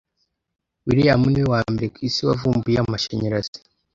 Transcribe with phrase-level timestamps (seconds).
[0.87, 3.59] William niwe wambere kwisi wavumbuye amashanyarazi